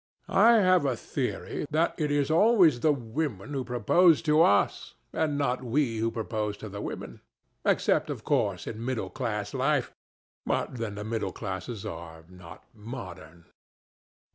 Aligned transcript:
I 0.29 0.53
have 0.53 0.83
a 0.83 0.95
theory 0.97 1.67
that 1.69 1.93
it 1.95 2.09
is 2.09 2.31
always 2.31 2.79
the 2.79 2.91
women 2.91 3.53
who 3.53 3.63
propose 3.63 4.23
to 4.23 4.41
us, 4.41 4.95
and 5.13 5.37
not 5.37 5.63
we 5.63 5.97
who 5.99 6.09
propose 6.09 6.57
to 6.57 6.69
the 6.69 6.81
women. 6.81 7.21
Except, 7.65 8.09
of 8.09 8.23
course, 8.23 8.65
in 8.65 8.83
middle 8.83 9.11
class 9.11 9.53
life. 9.53 9.91
But 10.43 10.77
then 10.77 10.95
the 10.95 11.03
middle 11.03 11.31
classes 11.31 11.85
are 11.85 12.23
not 12.29 12.63
modern." 12.73 13.45